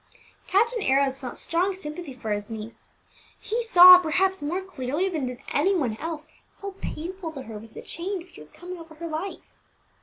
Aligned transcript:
Captain 0.47 0.81
Arrows 0.81 1.19
felt 1.19 1.37
strong 1.37 1.75
sympathy 1.75 2.11
for 2.11 2.31
his 2.31 2.49
niece. 2.49 2.91
He 3.39 3.61
saw, 3.61 3.99
perhaps 3.99 4.41
more 4.41 4.61
clearly 4.63 5.07
than 5.09 5.27
did 5.27 5.41
any 5.53 5.75
one 5.75 5.95
else, 5.97 6.27
how 6.59 6.71
painful 6.81 7.31
to 7.33 7.43
her 7.43 7.59
was 7.59 7.73
the 7.73 7.83
change 7.83 8.23
which 8.23 8.39
was 8.39 8.49
coming 8.49 8.79
over 8.79 8.95
her 8.95 9.07
life. 9.07 9.53